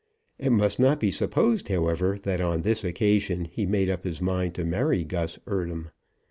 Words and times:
It 0.39 0.51
must 0.51 0.79
not 0.79 0.99
be 0.99 1.11
supposed, 1.11 1.67
however, 1.67 2.17
that 2.23 2.41
on 2.41 2.63
this 2.63 2.83
occasion 2.83 3.45
he 3.45 3.67
made 3.67 3.87
up 3.87 4.03
his 4.03 4.19
mind 4.19 4.55
to 4.55 4.65
marry 4.65 5.03
Gus 5.03 5.37
Eardham. 5.45 5.89